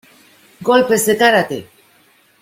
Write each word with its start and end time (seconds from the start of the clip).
¡Golpes 0.69 1.01
de 1.07 1.15
kárate! 1.21 1.59